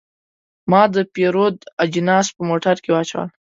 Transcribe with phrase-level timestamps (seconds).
[0.71, 3.29] ما د پیرود اجناس په موټر کې واچول.